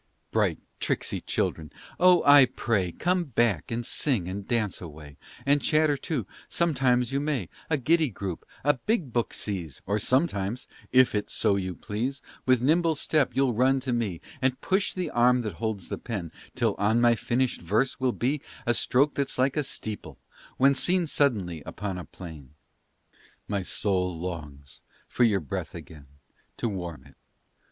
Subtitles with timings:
[0.31, 5.95] Bright tricksy children oh, I pray Come back and sing and dance away, And chatter
[5.95, 11.29] too sometimes you may, A giddy group, a big book seize Or sometimes, if it
[11.29, 15.53] so you please, With nimble step you'll run to me And push the arm that
[15.61, 19.63] holds the pen, Till on my finished verse will be A stroke that's like a
[19.63, 20.17] steeple
[20.57, 22.55] when Seen suddenly upon a plain.
[23.47, 26.07] My soul longs for your breath again
[26.57, 27.17] To warm it.